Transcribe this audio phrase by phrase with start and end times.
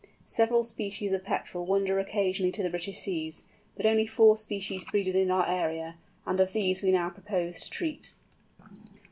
[0.25, 3.43] Several species of Petrel wander occasionally to the British seas,
[3.77, 7.69] but only four species breed within our area, and of these we now propose to
[7.69, 8.15] treat.